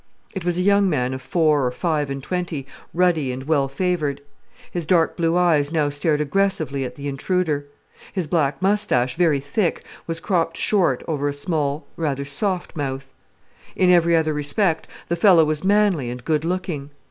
[0.33, 4.19] It was a young man of four or five and twenty, ruddy and well favoured.
[4.71, 7.67] His dark blue eyes now stared aggressively at the intruder.
[8.11, 13.13] His black moustache, very thick, was cropped short over a small, rather soft mouth.
[13.75, 16.89] In every other respect the fellow was manly and good looking.